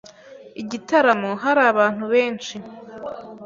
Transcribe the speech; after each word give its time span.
Igitaramo 0.61 1.31
hari 1.43 1.61
abantu 1.71 2.03
benshi. 2.13 2.55